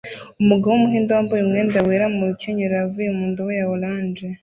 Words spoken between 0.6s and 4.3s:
wumuhinde wambaye umwenda wera mu rukenyerero avuye mu ndobo ya orange